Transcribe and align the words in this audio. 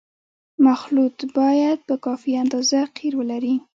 مخلوط 0.65 1.17
باید 1.37 1.79
په 1.87 1.95
کافي 2.05 2.31
اندازه 2.43 2.79
قیر 2.97 3.13
ولري 3.19 3.55